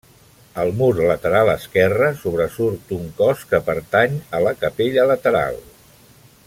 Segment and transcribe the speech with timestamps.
[0.61, 5.65] Al mur lateral esquerre sobresurt un cos que pertany a la capella lateral.